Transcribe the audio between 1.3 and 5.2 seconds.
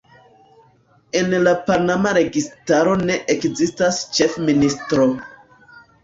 la panama registaro ne ekzistas ĉefministro.